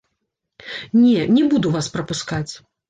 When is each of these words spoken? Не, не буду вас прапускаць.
Не, 1.03 1.21
не 1.37 1.47
буду 1.53 1.75
вас 1.77 1.95
прапускаць. 1.99 2.49